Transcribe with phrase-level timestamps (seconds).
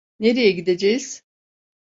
[0.19, 1.23] Nereye gideceğiz?